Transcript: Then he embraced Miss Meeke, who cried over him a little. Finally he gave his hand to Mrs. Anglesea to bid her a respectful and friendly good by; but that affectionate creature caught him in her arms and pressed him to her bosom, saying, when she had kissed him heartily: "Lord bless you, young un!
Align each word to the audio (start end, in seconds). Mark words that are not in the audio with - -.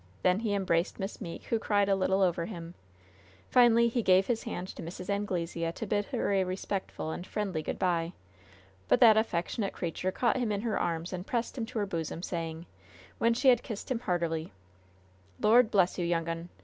Then 0.23 0.39
he 0.39 0.55
embraced 0.55 0.99
Miss 0.99 1.21
Meeke, 1.21 1.43
who 1.43 1.59
cried 1.59 1.87
over 1.87 2.03
him 2.45 2.63
a 2.63 2.65
little. 2.65 2.73
Finally 3.51 3.87
he 3.87 4.01
gave 4.01 4.25
his 4.25 4.41
hand 4.41 4.67
to 4.69 4.81
Mrs. 4.81 5.11
Anglesea 5.11 5.71
to 5.73 5.85
bid 5.85 6.05
her 6.05 6.31
a 6.33 6.43
respectful 6.43 7.11
and 7.11 7.23
friendly 7.27 7.61
good 7.61 7.77
by; 7.77 8.13
but 8.87 8.99
that 8.99 9.15
affectionate 9.15 9.73
creature 9.73 10.11
caught 10.11 10.37
him 10.37 10.51
in 10.51 10.61
her 10.61 10.79
arms 10.79 11.13
and 11.13 11.27
pressed 11.27 11.55
him 11.55 11.67
to 11.67 11.77
her 11.77 11.85
bosom, 11.85 12.23
saying, 12.23 12.65
when 13.19 13.35
she 13.35 13.49
had 13.49 13.61
kissed 13.61 13.91
him 13.91 13.99
heartily: 13.99 14.51
"Lord 15.39 15.69
bless 15.69 15.99
you, 15.99 16.05
young 16.07 16.27
un! 16.27 16.49